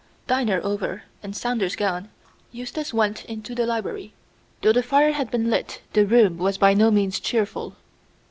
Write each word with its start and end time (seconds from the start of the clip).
Dinner 0.25 0.59
over 0.63 1.03
and 1.21 1.35
Saunders 1.35 1.75
gone, 1.75 2.09
Eustace 2.51 2.91
went 2.91 3.23
into 3.25 3.53
the 3.53 3.67
library. 3.67 4.15
Though 4.63 4.73
the 4.73 4.81
fire 4.81 5.11
had 5.11 5.29
been 5.29 5.51
lit 5.51 5.83
the 5.93 6.07
room 6.07 6.39
was 6.39 6.57
by 6.57 6.73
no 6.73 6.89
means 6.89 7.19
cheerful. 7.19 7.75